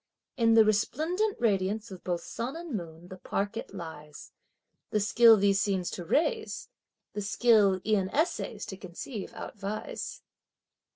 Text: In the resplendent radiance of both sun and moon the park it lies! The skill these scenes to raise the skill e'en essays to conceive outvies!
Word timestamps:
In 0.35 0.55
the 0.55 0.65
resplendent 0.65 1.37
radiance 1.39 1.91
of 1.91 2.03
both 2.03 2.23
sun 2.23 2.55
and 2.55 2.75
moon 2.75 3.09
the 3.09 3.17
park 3.17 3.55
it 3.55 3.71
lies! 3.71 4.31
The 4.89 4.99
skill 4.99 5.37
these 5.37 5.61
scenes 5.61 5.91
to 5.91 6.03
raise 6.03 6.69
the 7.13 7.21
skill 7.21 7.79
e'en 7.85 8.09
essays 8.09 8.65
to 8.65 8.77
conceive 8.77 9.29
outvies! 9.33 10.21